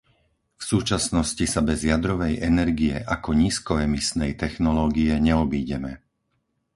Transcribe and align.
V 0.57 0.63
súčasnosti 0.71 1.45
sa 1.53 1.61
bez 1.69 1.79
jadrovej 1.91 2.33
energie, 2.49 2.95
ako 3.15 3.29
nízkoemisnej 3.43 4.31
technológie, 4.43 5.13
neobídeme. 5.27 5.91